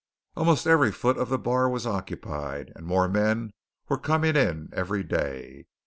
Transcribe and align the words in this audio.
Almost 0.35 0.65
every 0.65 0.91
foot 0.91 1.15
of 1.19 1.29
the 1.29 1.37
bar 1.37 1.69
was 1.69 1.85
occupied, 1.85 2.73
and 2.75 2.87
more 2.87 3.07
men 3.07 3.53
were 3.87 3.99
coming 3.99 4.35
in 4.35 4.69
every 4.73 5.03
day. 5.03 5.67